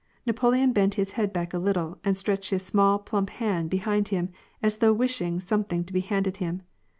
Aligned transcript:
Napoleon 0.25 0.73
bent 0.73 0.95
his 0.95 1.11
head 1.11 1.31
back 1.31 1.53
a 1.53 1.59
little, 1.59 1.99
and 2.03 2.17
stretched 2.17 2.49
his 2.49 2.63
small, 2.65 2.97
plump 2.97 3.29
hand 3.29 3.69
behind 3.69 4.07
him, 4.07 4.29
as 4.59 4.77
though 4.77 4.93
wishing 4.93 5.39
some> 5.39 5.63
thing 5.63 5.83
to 5.83 5.93
be 5.93 5.99
handed 6.01 6.37
him. 6.37 6.63